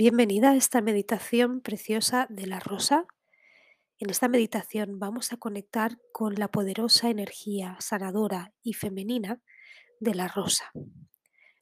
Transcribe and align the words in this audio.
Bienvenida 0.00 0.52
a 0.52 0.54
esta 0.54 0.80
meditación 0.80 1.60
preciosa 1.60 2.28
de 2.30 2.46
la 2.46 2.60
rosa. 2.60 3.08
En 3.98 4.10
esta 4.10 4.28
meditación 4.28 5.00
vamos 5.00 5.32
a 5.32 5.38
conectar 5.38 5.98
con 6.12 6.36
la 6.36 6.46
poderosa 6.46 7.10
energía 7.10 7.76
sanadora 7.80 8.54
y 8.62 8.74
femenina 8.74 9.42
de 9.98 10.14
la 10.14 10.28
rosa. 10.28 10.70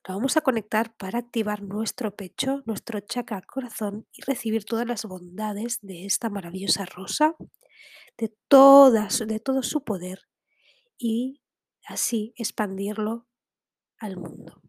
La 0.06 0.16
vamos 0.16 0.36
a 0.36 0.42
conectar 0.42 0.94
para 0.98 1.20
activar 1.20 1.62
nuestro 1.62 2.14
pecho, 2.14 2.62
nuestro 2.66 3.00
chakra 3.00 3.40
corazón 3.40 4.06
y 4.12 4.20
recibir 4.20 4.66
todas 4.66 4.86
las 4.86 5.06
bondades 5.06 5.78
de 5.80 6.04
esta 6.04 6.28
maravillosa 6.28 6.84
rosa, 6.84 7.36
de, 8.18 8.36
todas, 8.48 9.26
de 9.26 9.40
todo 9.40 9.62
su 9.62 9.82
poder 9.82 10.28
y 10.98 11.40
así 11.86 12.34
expandirlo 12.36 13.26
al 13.98 14.18
mundo. 14.18 14.65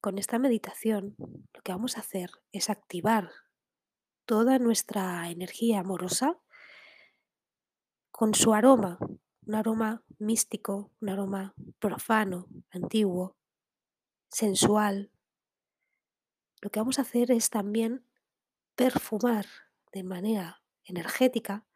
Con 0.00 0.18
esta 0.18 0.38
meditación 0.38 1.14
lo 1.18 1.60
que 1.62 1.72
vamos 1.72 1.98
a 1.98 2.00
hacer 2.00 2.30
es 2.52 2.70
activar 2.70 3.30
toda 4.24 4.58
nuestra 4.58 5.28
energía 5.28 5.80
amorosa 5.80 6.38
con 8.10 8.32
su 8.34 8.54
aroma, 8.54 8.98
un 9.44 9.54
aroma 9.54 10.02
místico, 10.18 10.90
un 11.00 11.10
aroma 11.10 11.54
profano, 11.78 12.48
antiguo, 12.70 13.36
sensual. 14.30 15.10
Lo 16.62 16.70
que 16.70 16.80
vamos 16.80 16.98
a 16.98 17.02
hacer 17.02 17.30
es 17.30 17.50
también 17.50 18.06
perfumar 18.76 19.44
de 19.92 20.02
manera 20.02 20.62
energética 20.84 21.66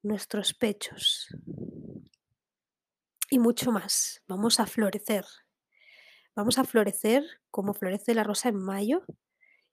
nuestros 0.00 0.54
pechos 0.54 1.28
y 3.28 3.38
mucho 3.38 3.72
más. 3.72 4.22
Vamos 4.26 4.58
a 4.58 4.64
florecer 4.64 5.26
Vamos 6.34 6.58
a 6.58 6.64
florecer 6.64 7.24
como 7.50 7.74
florece 7.74 8.14
la 8.14 8.24
rosa 8.24 8.48
en 8.48 8.56
mayo 8.56 9.04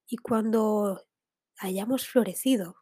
y 0.06 0.18
cuando 0.18 1.08
hayamos 1.58 2.06
florecido 2.06 2.76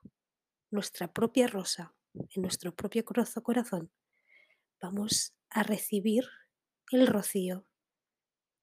nuestra 0.72 1.14
propia 1.14 1.48
rosa 1.48 1.96
en 2.14 2.42
nuestro 2.42 2.74
propio 2.76 3.06
corazón, 3.06 3.92
vamos 4.82 5.36
a 5.52 5.62
recibir 5.62 6.26
el 6.92 7.06
rocío, 7.06 7.68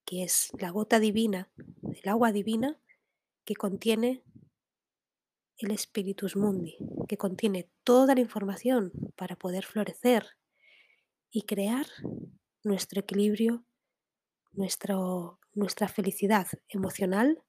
que 0.05 0.25
es 0.25 0.51
la 0.59 0.71
gota 0.71 0.99
divina, 0.99 1.49
el 1.93 2.09
agua 2.09 2.33
divina 2.33 2.81
que 3.45 3.55
contiene 3.55 4.25
el 5.59 5.79
Spiritus 5.79 6.35
Mundi, 6.35 6.77
que 7.09 7.17
contiene 7.17 7.71
toda 7.85 8.17
la 8.17 8.21
información 8.21 8.91
para 9.15 9.37
poder 9.37 9.65
florecer 9.65 10.27
y 11.31 11.43
crear 11.43 11.87
nuestro 12.65 13.01
equilibrio 13.01 13.65
nuestra 14.57 15.89
felicidad 15.89 16.47
emocional 16.69 17.43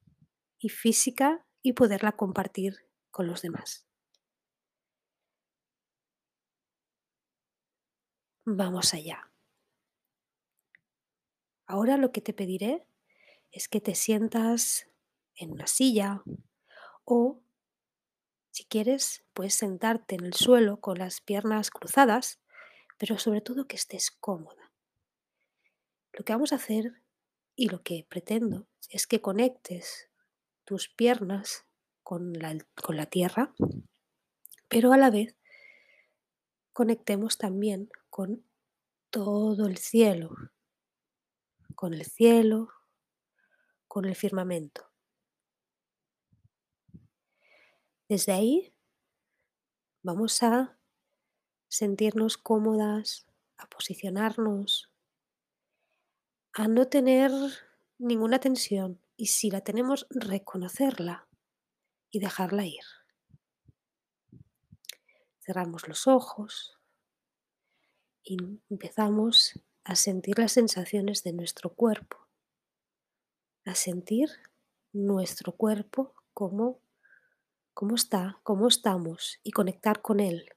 y 0.58 0.68
física 0.68 1.46
y 1.62 1.72
poderla 1.72 2.12
compartir 2.12 2.76
con 3.10 3.26
los 3.26 3.42
demás. 3.42 3.86
Vamos 8.44 8.94
allá. 8.94 9.32
Ahora 11.66 11.96
lo 11.96 12.12
que 12.12 12.20
te 12.20 12.32
pediré 12.32 12.86
es 13.50 13.68
que 13.68 13.80
te 13.80 13.94
sientas 13.94 14.88
en 15.34 15.50
una 15.50 15.66
silla 15.66 16.22
o, 17.04 17.42
si 18.52 18.64
quieres, 18.64 19.24
puedes 19.32 19.54
sentarte 19.54 20.14
en 20.14 20.24
el 20.24 20.34
suelo 20.34 20.80
con 20.80 20.98
las 20.98 21.20
piernas 21.20 21.70
cruzadas, 21.70 22.40
pero 22.98 23.18
sobre 23.18 23.40
todo 23.40 23.66
que 23.66 23.76
estés 23.76 24.10
cómoda. 24.10 24.65
Lo 26.16 26.24
que 26.24 26.32
vamos 26.32 26.54
a 26.54 26.56
hacer 26.56 27.02
y 27.54 27.68
lo 27.68 27.82
que 27.82 28.06
pretendo 28.08 28.66
es 28.88 29.06
que 29.06 29.20
conectes 29.20 30.08
tus 30.64 30.88
piernas 30.88 31.66
con 32.02 32.32
la, 32.32 32.56
con 32.82 32.96
la 32.96 33.04
tierra, 33.04 33.54
pero 34.66 34.94
a 34.94 34.96
la 34.96 35.10
vez 35.10 35.36
conectemos 36.72 37.36
también 37.36 37.90
con 38.08 38.46
todo 39.10 39.66
el 39.66 39.76
cielo, 39.76 40.34
con 41.74 41.92
el 41.92 42.06
cielo, 42.06 42.70
con 43.86 44.06
el 44.06 44.16
firmamento. 44.16 44.90
Desde 48.08 48.32
ahí 48.32 48.74
vamos 50.02 50.42
a 50.42 50.78
sentirnos 51.68 52.38
cómodas, 52.38 53.26
a 53.58 53.68
posicionarnos 53.68 54.95
a 56.58 56.68
no 56.68 56.88
tener 56.88 57.30
ninguna 57.98 58.40
tensión 58.40 58.98
y 59.14 59.26
si 59.26 59.50
la 59.50 59.60
tenemos, 59.60 60.06
reconocerla 60.08 61.28
y 62.10 62.18
dejarla 62.18 62.64
ir. 62.64 62.84
Cerramos 65.44 65.86
los 65.86 66.06
ojos 66.06 66.80
y 68.22 68.38
empezamos 68.70 69.60
a 69.84 69.96
sentir 69.96 70.38
las 70.38 70.52
sensaciones 70.52 71.22
de 71.22 71.34
nuestro 71.34 71.74
cuerpo, 71.74 72.26
a 73.66 73.74
sentir 73.74 74.30
nuestro 74.94 75.52
cuerpo 75.52 76.14
como 76.32 76.80
cómo 77.74 77.96
está, 77.96 78.40
cómo 78.44 78.68
estamos 78.68 79.40
y 79.42 79.50
conectar 79.50 80.00
con 80.00 80.20
él. 80.20 80.48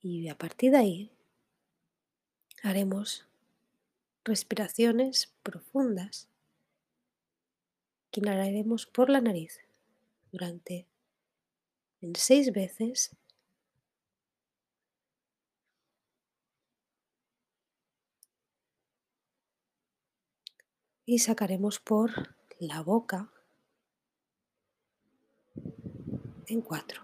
Y 0.00 0.28
a 0.28 0.38
partir 0.38 0.70
de 0.70 0.78
ahí 0.78 1.19
haremos 2.62 3.26
respiraciones 4.24 5.32
profundas 5.42 6.28
que 8.10 8.20
inhalaremos 8.20 8.86
por 8.86 9.08
la 9.08 9.20
nariz 9.20 9.60
durante 10.32 10.86
en 12.00 12.14
seis 12.16 12.52
veces 12.52 13.16
y 21.06 21.18
sacaremos 21.18 21.80
por 21.80 22.36
la 22.58 22.82
boca 22.82 23.30
en 26.46 26.60
cuatro. 26.60 27.02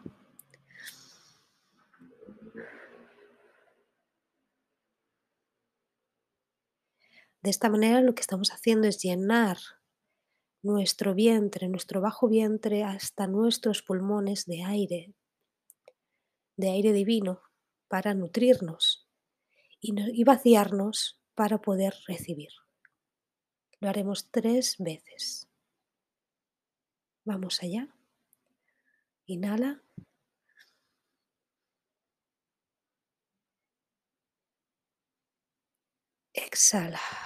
De 7.47 7.51
esta 7.51 7.71
manera 7.71 8.01
lo 8.01 8.12
que 8.12 8.23
estamos 8.23 8.51
haciendo 8.51 8.89
es 8.89 9.01
llenar 9.01 9.57
nuestro 10.62 11.15
vientre, 11.15 11.69
nuestro 11.69 12.01
bajo 12.01 12.27
vientre 12.27 12.83
hasta 12.83 13.29
nuestros 13.29 13.83
pulmones 13.83 14.47
de 14.47 14.65
aire, 14.65 15.15
de 16.57 16.71
aire 16.71 16.93
divino, 16.93 17.43
para 17.87 18.15
nutrirnos 18.15 19.09
y, 19.81 20.25
vaciarnos 20.25 21.23
para 21.37 21.59
poder 21.59 21.95
recibir. 22.09 22.51
Lo 23.78 23.91
haremos 23.91 24.28
tres 24.33 24.75
veces. 24.81 25.49
Vamos 27.25 27.63
allá. 27.63 27.87
Inhala. 29.27 29.84
Exhala. 36.34 37.25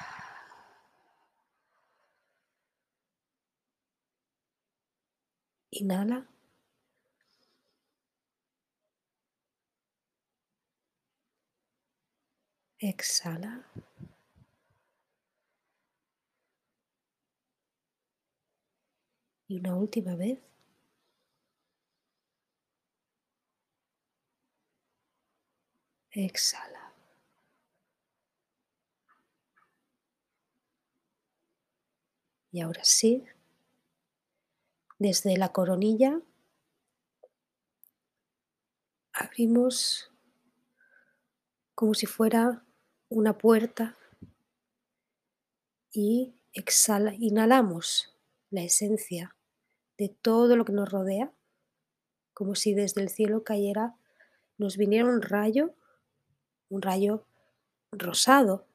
Inhala. 5.80 6.26
Exhala. 12.80 13.64
Y 19.48 19.58
una 19.58 19.74
última 19.76 20.14
vez. 20.16 20.38
Exhala. 26.12 26.92
Y 32.52 32.60
ahora 32.60 32.82
sí, 32.84 33.24
desde 35.00 35.38
la 35.38 35.50
coronilla 35.50 36.20
abrimos 39.14 40.12
como 41.74 41.94
si 41.94 42.04
fuera 42.04 42.62
una 43.08 43.38
puerta 43.38 43.96
y 45.90 46.34
exhala, 46.52 47.14
inhalamos 47.14 48.14
la 48.50 48.62
esencia 48.62 49.34
de 49.96 50.10
todo 50.10 50.54
lo 50.54 50.66
que 50.66 50.72
nos 50.72 50.90
rodea, 50.90 51.32
como 52.34 52.54
si 52.54 52.74
desde 52.74 53.00
el 53.00 53.08
cielo 53.08 53.42
cayera, 53.42 53.96
nos 54.58 54.76
viniera 54.76 55.08
un 55.08 55.22
rayo, 55.22 55.74
un 56.68 56.82
rayo 56.82 57.26
rosado, 57.90 58.66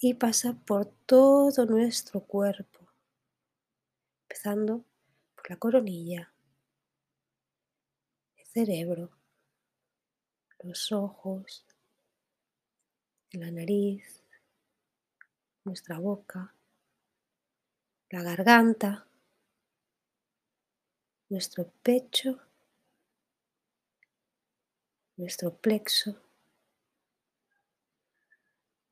y 0.00 0.14
pasa 0.14 0.54
por 0.66 0.86
todo 1.06 1.66
nuestro 1.66 2.20
cuerpo, 2.20 2.77
empezando 4.38 4.84
por 5.34 5.50
la 5.50 5.56
coronilla, 5.56 6.32
el 8.36 8.46
cerebro, 8.46 9.10
los 10.62 10.92
ojos, 10.92 11.64
la 13.32 13.50
nariz, 13.50 14.22
nuestra 15.64 15.98
boca, 15.98 16.54
la 18.10 18.22
garganta, 18.22 19.08
nuestro 21.30 21.72
pecho, 21.82 22.38
nuestro 25.16 25.52
plexo, 25.56 26.16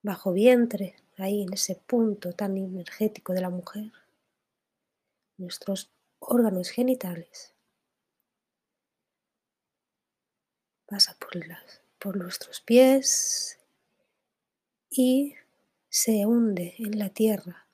bajo 0.03 0.33
vientre, 0.33 0.97
ahí 1.19 1.43
en 1.43 1.53
ese 1.53 1.77
punto 1.77 2.33
tan 2.33 2.57
energético 2.57 3.33
de 3.33 3.41
la 3.43 3.51
mujer, 3.51 3.93
nuestros 5.39 5.93
órganos 6.19 6.71
genitales. 6.71 7.55
Pasa 10.87 11.17
por, 11.19 11.35
las, 11.35 11.83
por 11.99 12.17
nuestros 12.17 12.61
pies 12.61 13.59
y 14.89 15.35
se 15.89 16.27
hunde 16.27 16.75
en 16.79 16.99
la 16.99 17.11
tierra, 17.11 17.69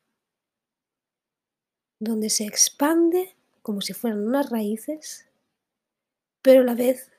donde 1.98 2.30
se 2.30 2.44
expande 2.44 3.36
como 3.62 3.80
si 3.80 3.92
fueran 3.92 4.26
unas 4.26 4.50
raíces, 4.50 5.28
pero 6.40 6.62
a 6.62 6.64
la 6.64 6.74
vez 6.74 7.12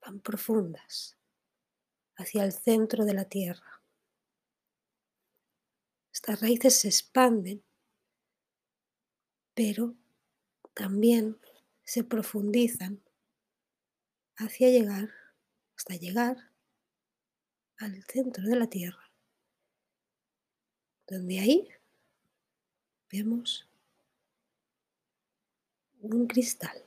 van 0.00 0.20
profundas 0.20 1.16
hacia 2.16 2.44
el 2.44 2.52
centro 2.52 3.04
de 3.04 3.14
la 3.14 3.24
tierra. 3.24 3.82
Estas 6.12 6.40
raíces 6.40 6.78
se 6.78 6.88
expanden, 6.88 7.64
pero 9.54 9.94
también 10.74 11.38
se 11.84 12.02
profundizan 12.02 13.00
hacia 14.36 14.70
llegar, 14.70 15.10
hasta 15.76 15.94
llegar 15.94 16.50
al 17.78 18.02
centro 18.04 18.44
de 18.44 18.56
la 18.56 18.66
tierra, 18.66 19.10
donde 21.06 21.38
ahí 21.38 21.68
vemos 23.10 23.68
un 26.00 26.26
cristal, 26.26 26.84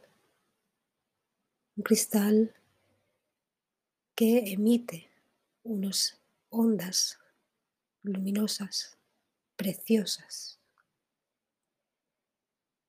un 1.75 1.83
cristal 1.83 2.53
que 4.15 4.51
emite 4.51 5.09
unas 5.63 6.19
ondas 6.49 7.19
luminosas, 8.03 8.97
preciosas, 9.55 10.56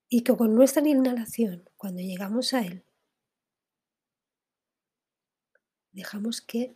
y 0.08 0.22
que 0.22 0.36
con 0.36 0.54
nuestra 0.54 0.86
inhalación, 0.86 1.68
cuando 1.76 2.00
llegamos 2.00 2.54
a 2.54 2.60
él, 2.60 2.84
dejamos 5.92 6.40
que 6.40 6.74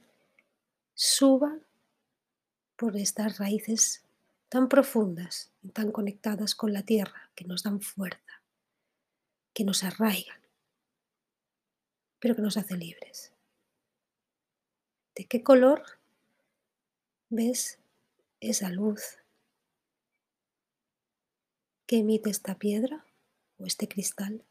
suba 0.94 1.58
por 2.76 2.96
estas 2.96 3.38
raíces 3.38 4.04
tan 4.48 4.68
profundas 4.68 5.50
y 5.62 5.70
tan 5.70 5.92
conectadas 5.92 6.54
con 6.54 6.72
la 6.72 6.82
tierra 6.82 7.30
que 7.34 7.44
nos 7.44 7.62
dan 7.62 7.80
fuerza 7.80 8.42
que 9.52 9.64
nos 9.64 9.84
arraigan, 9.84 10.40
pero 12.18 12.34
que 12.34 12.42
nos 12.42 12.56
hace 12.56 12.76
libres. 12.76 13.32
¿De 15.14 15.26
qué 15.26 15.42
color 15.42 15.82
ves 17.28 17.78
esa 18.40 18.70
luz 18.70 19.18
que 21.86 21.98
emite 21.98 22.30
esta 22.30 22.58
piedra 22.58 23.04
este 23.66 23.88
cristal? 23.88 24.44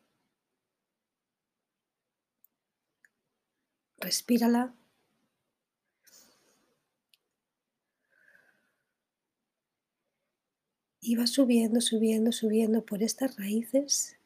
Respírala. 3.98 4.74
Y 11.00 11.16
va 11.16 11.26
subiendo, 11.28 11.82
subiendo, 11.82 12.32
subiendo 12.32 12.86
por 12.86 13.02
estas 13.02 13.36
raíces 13.38 14.18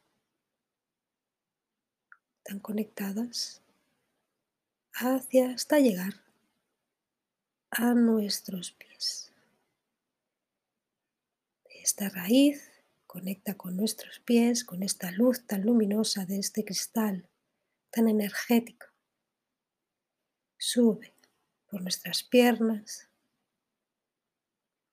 tan 2.42 2.60
conectadas 2.60 3.62
hacia 4.92 5.50
hasta 5.50 5.78
llegar 5.78 6.14
a 7.70 7.94
nuestros 7.94 8.72
pies. 8.72 9.32
Esta 11.64 12.08
raíz 12.08 12.75
conecta 13.16 13.54
con 13.56 13.78
nuestros 13.78 14.18
pies, 14.18 14.62
con 14.62 14.82
esta 14.82 15.10
luz 15.10 15.46
tan 15.46 15.64
luminosa 15.64 16.26
de 16.26 16.38
este 16.38 16.66
cristal 16.66 17.26
tan 17.90 18.08
energético. 18.08 18.88
Sube 20.58 21.14
por 21.66 21.80
nuestras 21.80 22.22
piernas, 22.22 23.08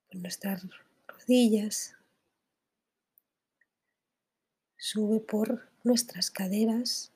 por 0.07 0.21
nuestras 0.21 0.65
rodillas, 1.05 1.97
sube 4.77 5.19
por 5.19 5.69
nuestras 5.83 6.31
caderas 6.31 7.11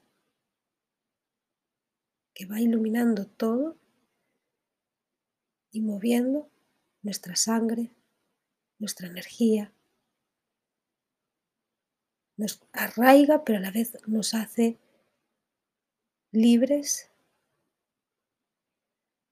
que 2.34 2.46
va 2.46 2.60
iluminando 2.60 3.28
todo 3.28 3.78
y 5.72 5.80
moviendo 5.80 6.50
nuestra 7.02 7.38
sangre, 7.38 7.94
nuestra 8.78 9.08
energía. 9.08 9.72
Nos 12.38 12.62
arraiga, 12.72 13.44
pero 13.44 13.58
a 13.58 13.62
la 13.62 13.72
vez 13.72 13.98
nos 14.08 14.34
hace 14.34 14.78
libres 16.32 17.10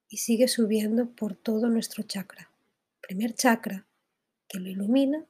y 0.09 0.17
sigue 0.17 0.47
subiendo 0.47 1.09
por 1.11 1.35
todo 1.35 1.69
nuestro 1.69 2.03
chakra. 2.03 2.49
Primer 3.01 3.33
chakra 3.33 3.85
que 4.47 4.59
lo 4.59 4.69
ilumina. 4.69 5.25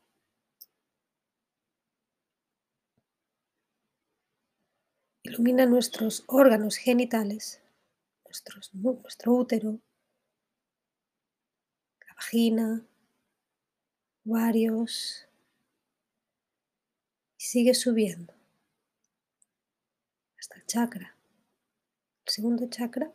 Ilumina 5.23 5.65
nuestros 5.65 6.23
órganos 6.27 6.77
genitales 6.77 7.61
nuestro 8.73 9.33
útero, 9.33 9.79
la 12.07 12.13
vagina, 12.15 12.85
varios, 14.23 15.24
sigue 17.45 17.75
subiendo 17.75 18.33
hasta 20.39 20.55
el 20.55 20.65
chakra, 20.65 21.15
el 22.25 22.31
segundo 22.31 22.67
chakra, 22.69 23.13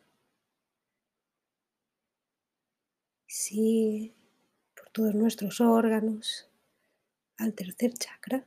sigue 3.26 4.14
por 4.76 4.88
todos 4.90 5.14
nuestros 5.16 5.60
órganos 5.60 6.48
al 7.38 7.54
tercer 7.54 7.92
chakra. 7.94 8.46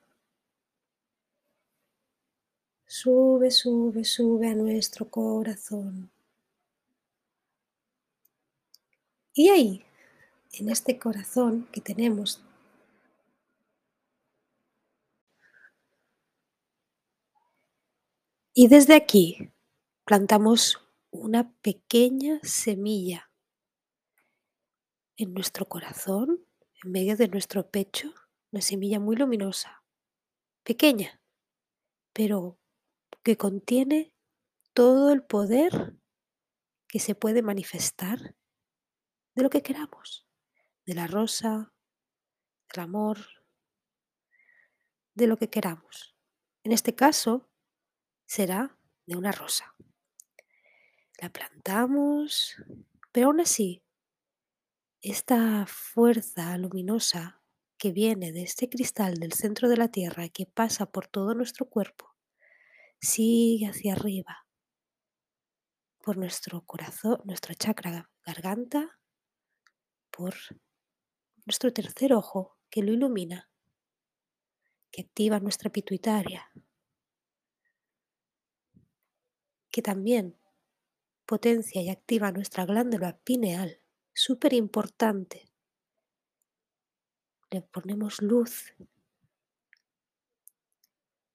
Sube, 2.85 3.51
sube, 3.51 4.05
sube 4.05 4.47
a 4.47 4.55
nuestro 4.55 5.09
corazón. 5.09 6.11
Y 9.33 9.49
ahí, 9.49 9.83
en 10.53 10.69
este 10.69 10.97
corazón 10.97 11.67
que 11.71 11.81
tenemos, 11.81 12.41
y 18.53 18.67
desde 18.67 18.95
aquí 18.95 19.51
plantamos 20.05 20.79
una 21.09 21.51
pequeña 21.61 22.39
semilla 22.43 23.31
en 25.17 25.33
nuestro 25.33 25.67
corazón, 25.67 26.45
en 26.83 26.91
medio 26.91 27.17
de 27.17 27.27
nuestro 27.27 27.69
pecho, 27.69 28.13
una 28.51 28.61
semilla 28.61 28.99
muy 28.99 29.15
luminosa, 29.15 29.83
pequeña, 30.63 31.19
pero 32.13 32.59
que 33.23 33.37
contiene 33.37 34.13
todo 34.73 35.11
el 35.11 35.23
poder 35.23 35.95
que 36.87 36.99
se 36.99 37.15
puede 37.15 37.41
manifestar 37.41 38.35
de 39.33 39.41
lo 39.41 39.49
que 39.49 39.63
queramos, 39.63 40.27
de 40.85 40.93
la 40.93 41.07
rosa, 41.07 41.73
del 42.71 42.83
amor, 42.83 43.17
de 45.15 45.25
lo 45.25 45.37
que 45.37 45.49
queramos. 45.49 46.15
En 46.63 46.71
este 46.71 46.93
caso 46.93 47.49
será 48.33 48.75
de 49.05 49.15
una 49.15 49.31
rosa. 49.31 49.75
La 51.21 51.29
plantamos, 51.31 52.55
pero 53.11 53.27
aún 53.27 53.41
así, 53.41 53.83
esta 55.01 55.67
fuerza 55.67 56.57
luminosa 56.57 57.43
que 57.77 57.91
viene 57.91 58.31
de 58.31 58.41
este 58.41 58.69
cristal 58.69 59.17
del 59.17 59.33
centro 59.33 59.69
de 59.69 59.77
la 59.77 59.89
Tierra 59.89 60.29
que 60.29 60.47
pasa 60.47 60.91
por 60.91 61.05
todo 61.05 61.35
nuestro 61.35 61.69
cuerpo, 61.69 62.15
sigue 62.99 63.67
hacia 63.67 63.93
arriba, 63.93 64.47
por 66.01 66.17
nuestro 66.17 66.65
corazón, 66.65 67.21
nuestro 67.25 67.53
chakra 67.53 68.09
garganta, 68.25 68.99
por 70.09 70.33
nuestro 71.45 71.71
tercer 71.71 72.13
ojo 72.13 72.57
que 72.71 72.81
lo 72.81 72.93
ilumina, 72.93 73.51
que 74.89 75.01
activa 75.01 75.39
nuestra 75.39 75.69
pituitaria, 75.69 76.49
que 79.73 79.81
también 79.81 80.37
potencia 81.25 81.81
y 81.81 81.89
activa 81.89 82.31
nuestra 82.31 82.63
glándula 82.63 83.17
pineal, 83.23 83.79
súper 84.13 84.53
importante. 84.53 85.51
Le 87.49 87.63
ponemos 87.63 88.21
luz. 88.21 88.75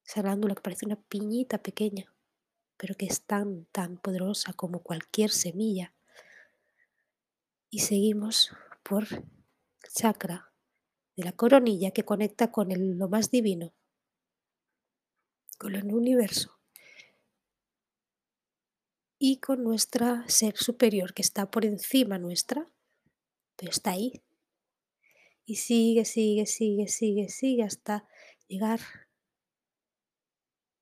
Esa 0.07 0.23
glándula 0.23 0.55
que 0.55 0.63
parece 0.63 0.87
una 0.87 1.03
piñita 1.03 1.61
pequeña, 1.65 2.15
pero 2.77 2.95
que 2.95 3.07
es 3.07 3.23
tan, 3.23 3.65
tan 3.73 3.99
poderosa 3.99 4.53
como 4.53 4.85
cualquier 4.85 5.31
semilla. 5.31 5.93
Y 7.71 7.81
seguimos 7.81 8.53
por 8.85 9.05
chakra 9.93 10.53
de 11.17 11.25
la 11.25 11.33
coronilla 11.33 11.91
que 11.91 12.05
conecta 12.05 12.53
con 12.53 12.71
el, 12.71 12.97
lo 12.99 13.09
más 13.09 13.33
divino, 13.33 13.75
con 15.59 15.75
el 15.75 15.93
universo 15.93 16.58
y 19.19 19.41
con 19.41 19.65
nuestra 19.65 20.27
ser 20.29 20.57
superior 20.57 21.13
que 21.13 21.23
está 21.23 21.51
por 21.51 21.65
encima 21.65 22.19
nuestra, 22.19 22.71
pero 23.57 23.71
está 23.71 23.91
ahí. 23.91 24.23
Y 25.45 25.57
sigue, 25.57 26.05
sigue, 26.05 26.47
sigue, 26.47 26.87
sigue, 26.89 27.29
sigue 27.29 27.65
hasta 27.65 28.07
llegar 28.47 28.81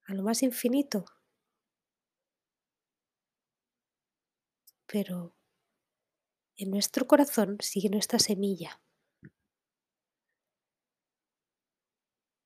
a 0.04 0.14
lo 0.14 0.22
más 0.22 0.42
infinito. 0.42 1.04
Pero 4.86 5.34
en 6.56 6.70
nuestro 6.70 7.06
corazón 7.06 7.56
sigue 7.60 7.88
nuestra 7.88 8.18
semilla. 8.18 8.80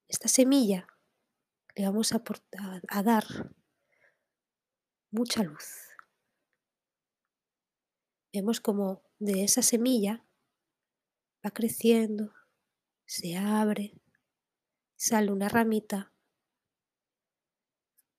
Esta 0.09 0.29
semilla 0.29 0.87
le 1.75 1.85
vamos 1.85 2.13
a, 2.13 2.23
a 2.89 3.03
dar 3.03 3.25
mucha 5.11 5.43
luz. 5.43 5.90
Vemos 8.33 8.61
como 8.61 9.02
de 9.19 9.43
esa 9.45 9.62
semilla 9.62 10.25
va 11.45 11.50
creciendo, 11.50 12.33
se 13.07 13.37
abre, 13.37 14.00
sale 14.97 15.33
una 15.33 15.49
ramita, 15.49 16.12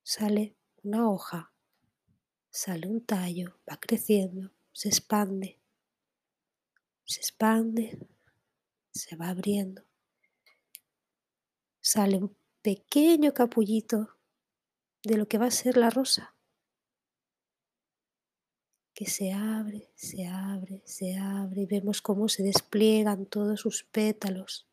sale 0.04 0.58
una 0.84 1.10
hoja, 1.10 1.54
sale 2.50 2.88
un 2.88 3.06
tallo, 3.06 3.60
va 3.70 3.78
creciendo, 3.80 4.52
se 4.74 4.90
expande, 4.90 5.62
se 7.06 7.20
expande, 7.22 8.00
se 8.92 9.16
va 9.16 9.30
abriendo, 9.30 9.84
sale 11.80 12.18
un 12.18 12.36
pequeño 12.62 13.34
capullito 13.34 14.18
de 15.04 15.18
lo 15.18 15.28
que 15.28 15.38
va 15.38 15.46
a 15.46 15.52
ser 15.52 15.78
la 15.78 15.90
rosa 15.90 16.31
que 19.02 19.10
se 19.10 19.34
abre, 19.34 19.90
se 19.96 20.28
abre, 20.28 20.84
se 20.86 21.18
abre 21.18 21.62
y 21.62 21.66
vemos 21.66 22.04
cómo 22.04 22.30
se 22.30 22.44
despliegan 22.44 23.26
todos 23.26 23.62
sus 23.62 23.84
pétalos, 23.84 24.68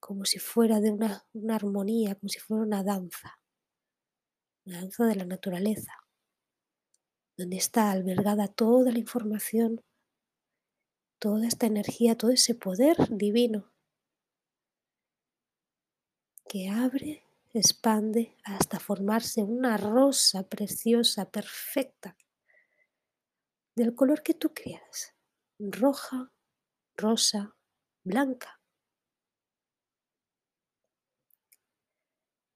como 0.00 0.24
si 0.24 0.40
fuera 0.40 0.80
de 0.80 0.90
una, 0.90 1.24
una 1.34 1.54
armonía, 1.54 2.16
como 2.16 2.28
si 2.30 2.40
fuera 2.40 2.64
una 2.64 2.82
danza, 2.82 3.38
una 4.64 4.80
danza 4.80 5.06
de 5.06 5.14
la 5.14 5.24
naturaleza, 5.24 5.92
donde 7.36 7.58
está 7.58 7.92
albergada 7.92 8.48
toda 8.48 8.90
la 8.90 8.98
información, 8.98 9.84
toda 11.20 11.46
esta 11.46 11.66
energía, 11.66 12.18
todo 12.18 12.32
ese 12.32 12.56
poder 12.56 12.96
divino 13.08 13.72
que 16.48 16.70
abre, 16.70 17.22
expande 17.52 18.36
hasta 18.42 18.80
formarse 18.80 19.44
una 19.44 19.76
rosa 19.76 20.42
preciosa, 20.48 21.30
perfecta, 21.30 22.16
del 23.74 23.94
color 23.94 24.22
que 24.22 24.34
tú 24.34 24.52
quieras, 24.54 25.14
roja, 25.58 26.32
rosa, 26.96 27.56
blanca. 28.04 28.60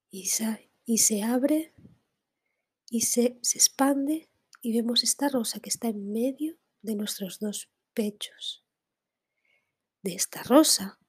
Y 0.09 0.25
se, 0.27 0.71
y 0.85 0.99
se 0.99 1.23
abre 1.23 1.73
y 2.89 3.01
se, 3.01 3.37
se 3.43 3.57
expande 3.57 4.31
y 4.61 4.75
vemos 4.75 5.03
esta 5.03 5.29
rosa 5.29 5.59
que 5.59 5.69
está 5.69 5.89
en 5.89 6.11
medio 6.11 6.57
de 6.81 6.95
nuestros 6.95 7.39
dos 7.39 7.69
pechos. 7.93 8.65
De 10.01 10.15
esta 10.15 10.41
rosa 10.43 10.99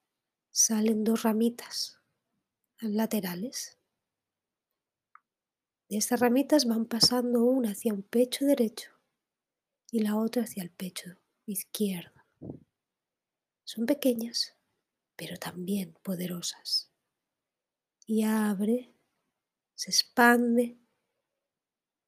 salen 0.50 1.04
dos 1.04 1.22
ramitas 1.22 1.98
laterales. 2.80 3.78
De 5.88 5.96
estas 5.96 6.20
ramitas 6.20 6.66
van 6.66 6.84
pasando 6.86 7.44
una 7.44 7.70
hacia 7.70 7.94
un 7.94 8.02
pecho 8.02 8.44
derecho 8.44 8.99
y 9.90 10.00
la 10.00 10.16
otra 10.16 10.42
hacia 10.44 10.62
el 10.62 10.70
pecho 10.70 11.16
izquierdo. 11.46 12.24
Son 13.64 13.86
pequeñas, 13.86 14.56
pero 15.16 15.36
también 15.36 15.98
poderosas. 16.02 16.92
Y 18.06 18.24
abre, 18.24 18.94
se 19.74 19.90
expande 19.90 20.78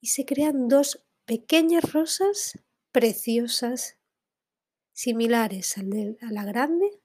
y 0.00 0.08
se 0.08 0.24
crean 0.24 0.68
dos 0.68 1.04
pequeñas 1.24 1.92
rosas 1.92 2.58
preciosas, 2.90 3.96
similares 4.92 5.76
a 5.78 6.32
la 6.32 6.44
grande, 6.44 7.00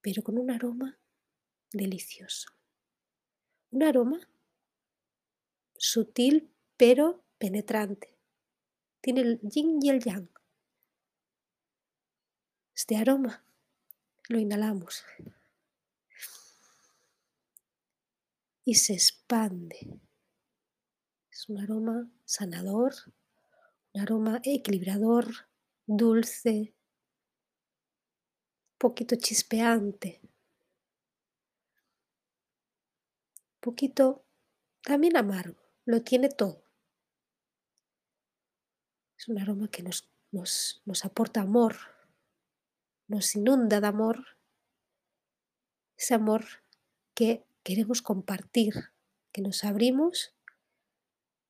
pero 0.00 0.22
con 0.22 0.38
un 0.38 0.50
aroma 0.50 0.98
delicioso. 1.72 2.50
Un 3.70 3.82
aroma 3.82 4.28
sutil 5.74 6.50
pero 6.76 7.24
penetrante 7.38 8.17
tiene 9.08 9.22
el 9.22 9.40
yin 9.40 9.78
y 9.80 9.88
el 9.88 10.00
yang. 10.00 10.28
Este 12.74 12.94
aroma 12.94 13.42
lo 14.28 14.38
inhalamos 14.38 15.02
y 18.66 18.74
se 18.74 18.92
expande. 18.92 19.98
Es 21.30 21.48
un 21.48 21.58
aroma 21.58 22.10
sanador, 22.26 22.92
un 23.94 24.02
aroma 24.02 24.42
equilibrador, 24.44 25.48
dulce, 25.86 26.74
poquito 28.76 29.16
chispeante, 29.16 30.20
poquito 33.58 34.26
también 34.82 35.16
amargo, 35.16 35.62
lo 35.86 36.02
tiene 36.02 36.28
todo. 36.28 36.67
Es 39.18 39.26
un 39.26 39.38
aroma 39.38 39.68
que 39.68 39.82
nos, 39.82 40.08
nos, 40.30 41.04
aporta 41.04 41.40
amor, 41.40 41.76
nos 43.08 43.34
inunda 43.34 43.80
de 43.80 43.86
amor, 43.88 44.38
ese 45.96 46.14
amor 46.14 46.44
que 47.14 47.44
queremos 47.64 48.00
compartir, 48.00 48.74
que 49.32 49.42
nos 49.42 49.64
abrimos, 49.64 50.36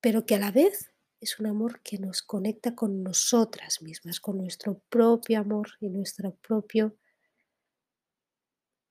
pero 0.01 0.25
que 0.25 0.37
a 0.37 0.39
la 0.39 0.51
vez 0.51 0.95
es 1.21 1.39
un 1.41 1.47
amor 1.47 1.83
que 1.83 1.99
nos 1.99 2.23
conecta 2.23 2.75
con 2.75 3.03
nosotras 3.03 3.83
mismas, 3.83 4.19
con 4.19 4.39
nuestro 4.39 4.79
propio 4.89 5.39
amor 5.39 5.73
y 5.79 5.91
nuestro 5.91 6.35
propio 6.37 6.97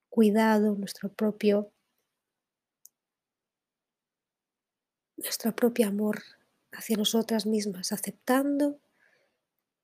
cuidado, 0.08 0.76
nuestro 0.76 1.12
propio 1.12 1.72
nuestro 5.16 5.52
propio 5.56 5.88
amor 5.88 6.22
hacia 6.72 6.96
nosotras 6.96 7.46
mismas, 7.46 7.92
aceptando 7.92 8.80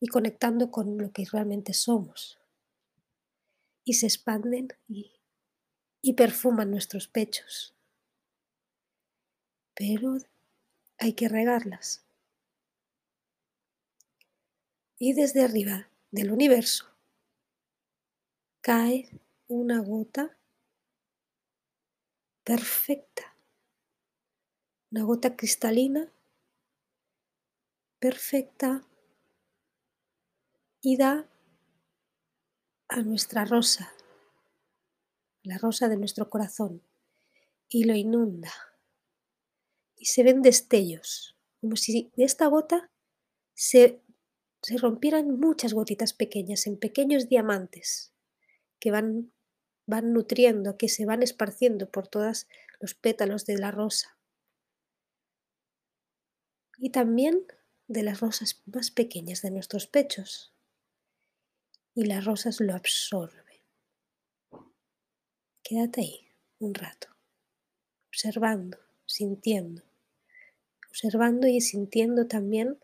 y 0.00 0.08
conectando 0.08 0.70
con 0.70 0.98
lo 0.98 1.12
que 1.12 1.24
realmente 1.24 1.72
somos. 1.72 2.38
Y 3.84 3.94
se 3.94 4.06
expanden 4.06 4.68
y, 4.88 5.12
perfuman 6.14 6.70
nuestros 6.70 7.08
pechos. 7.08 7.74
Pero 9.74 10.18
hay 10.98 11.14
que 11.14 11.28
regarlas. 11.28 12.04
Y 14.98 15.14
desde 15.14 15.42
arriba 15.42 15.88
del 16.10 16.30
universo 16.30 16.86
cae 18.60 19.08
una 19.48 19.80
gota 19.80 20.38
perfecta, 22.44 23.34
una 24.90 25.02
gota 25.02 25.36
cristalina 25.36 26.13
perfecta 28.04 28.86
y 30.82 30.98
da 30.98 31.26
a 32.88 33.00
nuestra 33.00 33.46
rosa, 33.46 33.94
la 35.42 35.56
rosa 35.56 35.88
de 35.88 35.96
nuestro 35.96 36.28
corazón, 36.28 36.82
y 37.66 37.84
lo 37.84 37.94
inunda. 37.94 38.52
Y 39.96 40.04
se 40.04 40.22
ven 40.22 40.42
destellos, 40.42 41.34
como 41.62 41.76
si 41.76 42.12
de 42.14 42.24
esta 42.24 42.46
gota 42.48 42.90
se, 43.54 44.02
se 44.60 44.76
rompieran 44.76 45.40
muchas 45.40 45.72
gotitas 45.72 46.12
pequeñas 46.12 46.66
en 46.66 46.76
pequeños 46.76 47.30
diamantes 47.30 48.12
que 48.80 48.90
van, 48.90 49.32
van 49.86 50.12
nutriendo, 50.12 50.76
que 50.76 50.90
se 50.90 51.06
van 51.06 51.22
esparciendo 51.22 51.90
por 51.90 52.06
todos 52.06 52.48
los 52.80 52.92
pétalos 52.92 53.46
de 53.46 53.56
la 53.56 53.70
rosa. 53.70 54.18
Y 56.76 56.90
también 56.90 57.46
de 57.86 58.02
las 58.02 58.20
rosas 58.20 58.62
más 58.66 58.90
pequeñas 58.90 59.42
de 59.42 59.50
nuestros 59.50 59.86
pechos. 59.86 60.52
Y 61.94 62.06
las 62.06 62.24
rosas 62.24 62.60
lo 62.60 62.74
absorben. 62.74 63.44
Quédate 65.62 66.00
ahí 66.02 66.28
un 66.58 66.74
rato, 66.74 67.08
observando, 68.08 68.78
sintiendo, 69.06 69.82
observando 70.90 71.46
y 71.46 71.60
sintiendo 71.60 72.26
también 72.26 72.78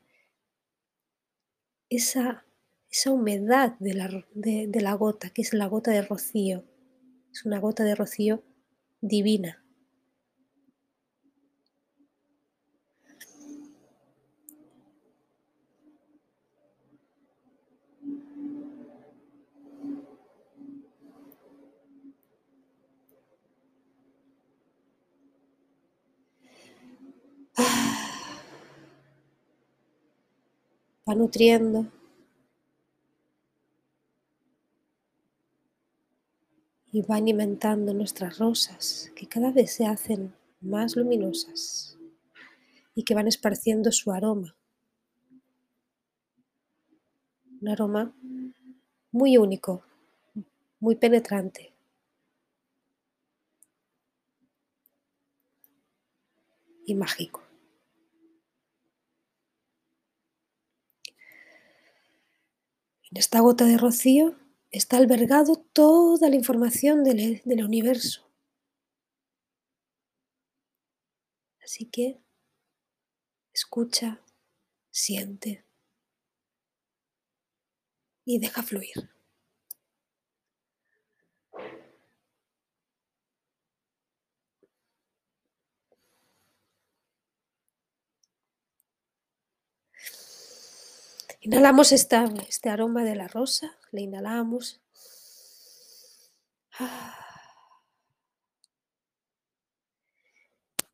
esa, 1.90 2.46
esa 2.90 3.10
humedad 3.10 3.76
de 3.80 3.94
la, 3.94 4.26
de 4.32 4.80
la 4.80 4.94
gota, 4.94 5.30
que 5.30 5.42
es 5.42 5.52
la 5.52 5.66
gota 5.66 5.90
de 5.90 6.02
rocío. 6.02 6.64
Es 7.32 7.44
una 7.44 7.58
gota 7.58 7.84
de 7.84 7.94
rocío 7.94 8.42
divina. 9.00 9.62
Va 31.10 31.14
nutriendo. 31.16 31.86
Y 36.92 37.02
va 37.02 37.16
alimentando 37.16 37.94
nuestras 37.94 38.38
rosas, 38.38 39.12
que 39.14 39.26
cada 39.26 39.52
vez 39.52 39.72
se 39.72 39.86
hacen 39.86 40.34
más 40.60 40.96
luminosas 40.96 41.96
y 42.94 43.04
que 43.04 43.14
van 43.14 43.28
esparciendo 43.28 43.92
su 43.92 44.10
aroma. 44.10 44.56
Un 47.60 47.68
aroma 47.68 48.12
muy 49.12 49.36
único, 49.36 49.84
muy 50.80 50.96
penetrante. 50.96 51.72
Y 56.86 56.94
mágico. 56.94 57.49
En 63.10 63.18
esta 63.18 63.40
gota 63.40 63.64
de 63.64 63.76
rocío 63.76 64.36
está 64.70 64.96
albergado 64.96 65.56
toda 65.56 66.28
la 66.28 66.36
información 66.36 67.02
del, 67.02 67.42
del 67.44 67.64
universo. 67.64 68.30
Así 71.60 71.86
que 71.86 72.20
escucha, 73.52 74.20
siente 74.92 75.64
y 78.24 78.38
deja 78.38 78.62
fluir. 78.62 79.10
Inhalamos 91.42 91.90
este 91.92 92.68
aroma 92.68 93.02
de 93.02 93.14
la 93.14 93.26
rosa, 93.26 93.78
le 93.92 94.02
inhalamos. 94.02 94.82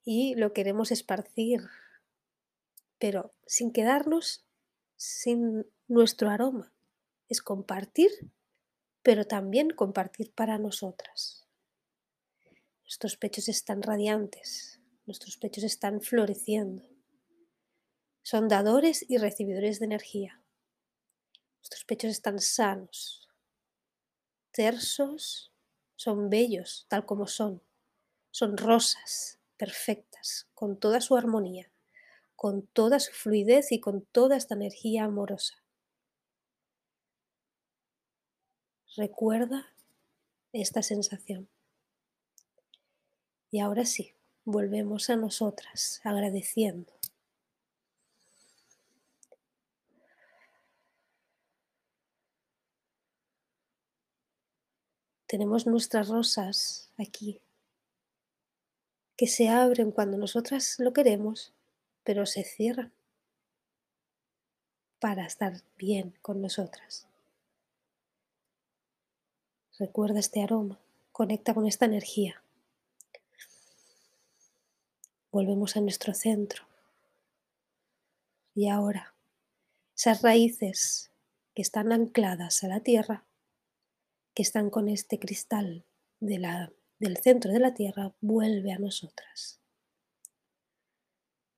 Y 0.04 0.36
lo 0.36 0.52
queremos 0.52 0.92
esparcir, 0.92 1.62
pero 2.98 3.34
sin 3.44 3.72
quedarnos 3.72 4.46
sin 4.94 5.66
nuestro 5.88 6.30
aroma. 6.30 6.72
Es 7.28 7.42
compartir, 7.42 8.10
pero 9.02 9.26
también 9.26 9.70
compartir 9.70 10.32
para 10.32 10.58
nosotras. 10.58 11.48
Nuestros 12.82 13.16
pechos 13.16 13.48
están 13.48 13.82
radiantes, 13.82 14.80
nuestros 15.06 15.38
pechos 15.38 15.64
están 15.64 16.00
floreciendo. 16.00 16.95
Son 18.28 18.48
dadores 18.48 19.08
y 19.08 19.18
recibidores 19.18 19.78
de 19.78 19.84
energía. 19.84 20.42
Nuestros 21.60 21.84
pechos 21.84 22.10
están 22.10 22.40
sanos, 22.40 23.28
tersos, 24.50 25.52
son 25.94 26.28
bellos 26.28 26.86
tal 26.88 27.06
como 27.06 27.28
son. 27.28 27.62
Son 28.32 28.56
rosas, 28.56 29.38
perfectas, 29.56 30.48
con 30.54 30.76
toda 30.76 31.00
su 31.00 31.16
armonía, 31.16 31.70
con 32.34 32.66
toda 32.66 32.98
su 32.98 33.12
fluidez 33.12 33.70
y 33.70 33.78
con 33.78 34.04
toda 34.06 34.36
esta 34.36 34.56
energía 34.56 35.04
amorosa. 35.04 35.62
Recuerda 38.96 39.72
esta 40.52 40.82
sensación. 40.82 41.48
Y 43.52 43.60
ahora 43.60 43.84
sí, 43.84 44.16
volvemos 44.44 45.10
a 45.10 45.16
nosotras 45.16 46.00
agradeciendo 46.02 46.95
tenemos 55.26 55.66
nuestras 55.66 56.08
rosas 56.08 56.90
aquí, 56.98 57.40
que 59.16 59.26
se 59.26 59.48
abren 59.48 59.90
cuando 59.90 60.16
nosotras 60.16 60.78
lo 60.78 60.92
queremos, 60.92 61.52
pero 62.04 62.26
se 62.26 62.44
cierran 62.44 62.92
para 65.00 65.26
estar 65.26 65.62
bien 65.76 66.14
con 66.22 66.40
nosotras. 66.40 67.06
Recuerda 69.78 70.20
este 70.20 70.42
aroma, 70.42 70.78
conecta 71.12 71.54
con 71.54 71.66
esta 71.66 71.84
energía. 71.84 72.42
Volvemos 75.30 75.76
a 75.76 75.80
nuestro 75.80 76.14
centro. 76.14 76.64
Y 78.54 78.68
ahora, 78.68 79.14
esas 79.94 80.22
raíces 80.22 81.10
que 81.54 81.60
están 81.60 81.92
ancladas 81.92 82.64
a 82.64 82.68
la 82.68 82.80
tierra 82.80 83.24
que 84.36 84.42
están 84.42 84.68
con 84.68 84.90
este 84.90 85.18
cristal 85.18 85.86
de 86.20 86.38
la, 86.38 86.70
del 86.98 87.16
centro 87.16 87.50
de 87.50 87.58
la 87.58 87.72
Tierra 87.72 88.14
vuelve 88.20 88.70
a 88.70 88.78
nosotras. 88.78 89.62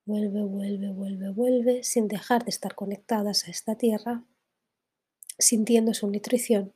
Vuelve, 0.05 0.41
vuelve, 0.43 0.89
vuelve, 0.89 1.29
vuelve, 1.29 1.83
sin 1.83 2.07
dejar 2.07 2.45
de 2.45 2.51
estar 2.51 2.75
conectadas 2.75 3.45
a 3.45 3.51
esta 3.51 3.75
Tierra, 3.75 4.23
sintiendo 5.37 5.93
su 5.93 6.09
nutrición. 6.09 6.73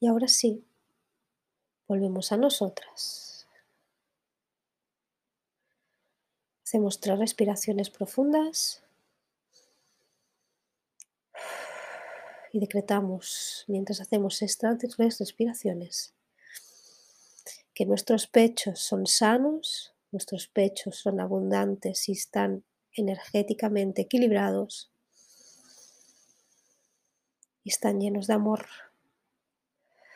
Y 0.00 0.06
ahora 0.06 0.28
sí, 0.28 0.64
volvemos 1.86 2.32
a 2.32 2.38
nosotras. 2.38 3.46
Hacemos 6.64 6.98
tres 6.98 7.18
respiraciones 7.18 7.90
profundas. 7.90 8.85
Y 12.52 12.60
decretamos, 12.60 13.64
mientras 13.68 14.00
hacemos 14.00 14.42
estas 14.42 14.78
tres 14.78 15.18
respiraciones, 15.18 16.14
que 17.74 17.84
nuestros 17.84 18.26
pechos 18.26 18.80
son 18.80 19.06
sanos, 19.06 19.94
nuestros 20.10 20.48
pechos 20.48 20.96
son 20.96 21.20
abundantes 21.20 22.08
y 22.08 22.12
están 22.12 22.64
energéticamente 22.92 24.02
equilibrados 24.02 24.90
y 27.62 27.70
están 27.70 28.00
llenos 28.00 28.26
de 28.26 28.34
amor 28.34 28.66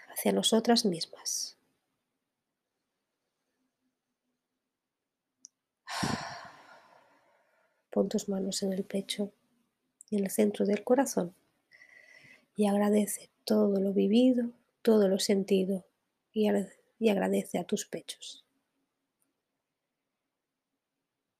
hacia 0.08 0.32
nosotras 0.32 0.84
mismas. 0.84 1.58
Pon 7.90 8.08
tus 8.08 8.28
manos 8.28 8.62
en 8.62 8.72
el 8.72 8.84
pecho 8.84 9.32
y 10.08 10.16
en 10.16 10.24
el 10.24 10.30
centro 10.30 10.64
del 10.64 10.84
corazón 10.84 11.34
y 12.60 12.66
agradece 12.66 13.30
todo 13.46 13.80
lo 13.80 13.94
vivido, 13.94 14.50
todo 14.82 15.08
lo 15.08 15.18
sentido 15.18 15.86
y, 16.30 16.46
agradece 17.08 17.58
a 17.58 17.64
tus 17.64 17.86
pechos. 17.86 18.44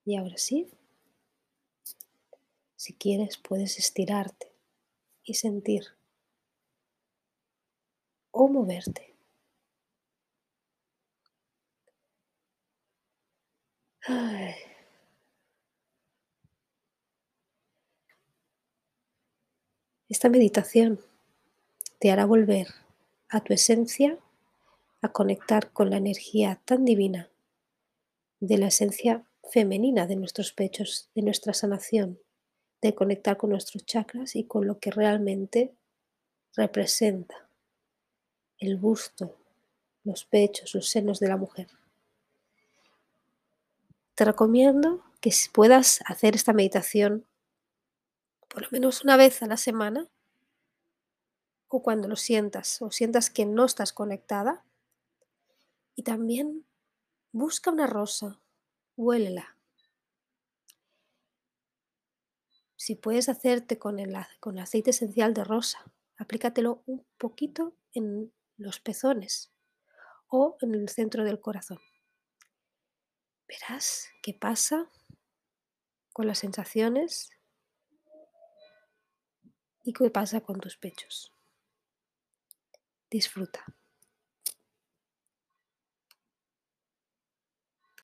Y 0.07 0.17
ahora 0.17 0.39
sí, 0.39 0.71
si 2.75 2.95
quieres 2.95 3.37
puedes 3.37 3.79
estirarte 3.79 4.51
y 5.23 5.35
sentir 5.35 5.89
o 8.31 8.49
moverte. 8.49 9.15
Esta 20.09 20.31
meditación 20.31 20.99
te 22.01 22.11
hará 22.11 22.25
volver 22.25 22.67
a 23.29 23.45
tu 23.45 23.53
esencia, 23.53 24.19
a 25.03 25.13
conectar 25.13 25.71
con 25.71 25.91
la 25.91 25.99
energía 25.99 26.61
tan 26.65 26.85
divina 26.85 27.29
de 28.41 28.59
la 28.59 28.69
esencia 28.69 29.25
femenina 29.53 30.07
de 30.07 30.17
nuestros 30.17 30.53
pechos, 30.53 31.11
de 31.15 31.23
nuestra 31.23 31.53
sanación, 31.53 32.19
de 32.81 32.95
conectar 32.95 33.37
con 33.37 33.51
nuestros 33.51 33.85
chakras 33.85 34.35
y 34.35 34.45
con 34.45 34.67
lo 34.67 34.79
que 34.79 34.91
realmente 34.91 35.75
representa 36.57 37.49
el 38.59 38.77
busto, 38.77 39.37
los 40.03 40.25
pechos, 40.25 40.75
los 40.75 40.89
senos 40.89 41.21
de 41.21 41.29
la 41.29 41.37
mujer. 41.37 41.69
Te 44.15 44.25
recomiendo 44.25 45.05
que 45.21 45.33
puedas 45.53 46.01
hacer 46.07 46.35
esta 46.35 46.55
meditación 46.55 47.27
por 48.49 48.63
lo 48.63 48.69
menos 48.73 49.05
una 49.05 49.17
vez 49.17 49.43
a 49.43 49.47
la 49.47 49.57
semana 49.57 50.09
o 51.71 51.83
cuando 51.83 52.09
lo 52.09 52.17
sientas 52.17 52.83
o 52.83 52.91
sientas 52.91 53.31
que 53.31 53.47
no 53.47 53.65
estás 53.65 53.93
conectada. 53.93 54.65
Y 55.95 56.03
también 56.03 56.67
busca 57.33 57.71
una 57.71 57.87
rosa, 57.87 58.41
huélela. 58.97 59.57
Si 62.77 62.97
puedes 62.97 63.29
hacerte 63.29 63.79
con 63.79 64.01
el, 64.01 64.17
con 64.41 64.59
aceite 64.59 64.91
esencial 64.91 65.33
de 65.33 65.45
rosa, 65.45 65.85
aplícatelo 66.19 66.83
un 66.87 67.07
poquito 67.19 67.77
en 67.93 68.33
los 68.57 68.81
pezones 68.81 69.53
o 70.29 70.57
en 70.61 70.75
el 70.75 70.89
centro 70.89 71.25
del 71.25 71.41
corazón. 71.41 71.79
Verás 73.47 74.09
qué 74.23 74.35
pasa 74.35 74.91
con 76.13 76.27
las 76.27 76.39
sensaciones 76.39 77.31
y 79.85 79.93
qué 79.93 80.11
pasa 80.11 80.41
con 80.41 80.59
tus 80.59 80.77
pechos. 80.77 81.33
Disfruta. 83.13 83.61